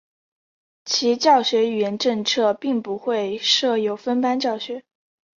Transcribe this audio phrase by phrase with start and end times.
[0.83, 4.83] 其教学语言政策并不会设有分班教学。